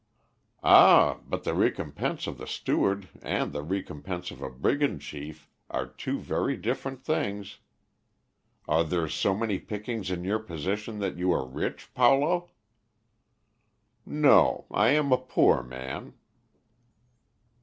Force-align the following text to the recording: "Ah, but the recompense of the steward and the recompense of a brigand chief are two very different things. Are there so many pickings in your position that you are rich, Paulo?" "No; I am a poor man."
"Ah, 0.63 1.19
but 1.27 1.43
the 1.43 1.53
recompense 1.53 2.25
of 2.25 2.39
the 2.39 2.47
steward 2.47 3.07
and 3.21 3.53
the 3.53 3.61
recompense 3.61 4.31
of 4.31 4.41
a 4.41 4.49
brigand 4.49 5.01
chief 5.01 5.47
are 5.69 5.85
two 5.85 6.17
very 6.17 6.57
different 6.57 7.03
things. 7.05 7.59
Are 8.67 8.83
there 8.83 9.07
so 9.07 9.35
many 9.35 9.59
pickings 9.59 10.09
in 10.09 10.23
your 10.23 10.39
position 10.39 10.97
that 11.01 11.17
you 11.19 11.31
are 11.31 11.45
rich, 11.45 11.93
Paulo?" 11.93 12.49
"No; 14.03 14.65
I 14.71 14.87
am 14.89 15.11
a 15.11 15.19
poor 15.19 15.61
man." 15.61 16.15